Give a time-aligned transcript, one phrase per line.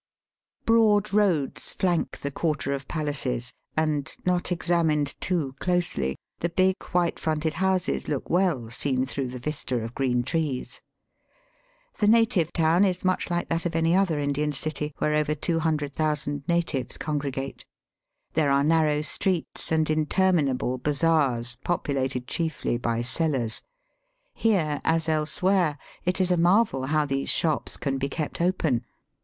[0.65, 7.19] Broad roads flank the quarter of palaces, and, not examined too closely, the big white
[7.19, 10.81] fronted houses look well seen through the vista of green trees.
[11.99, 15.59] The native town is much like that of any other Indian city where over two
[15.59, 17.63] hundred thousand natives congre gate.
[18.33, 23.61] There are ^ narrow streets and inter minable bazaars populated chiefly by sellers.
[24.33, 28.83] Here, as elsewhere, it is a marvel how these shops can be kept open.